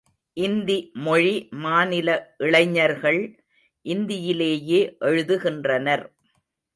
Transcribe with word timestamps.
இந்தி 0.37 0.75
மொழி 1.03 1.33
மாநில 1.57 2.07
இளைஞர்கள் 2.37 3.19
இந்தியிலேயே 3.85 4.81
எழுதுகின்றனர். 4.99 6.05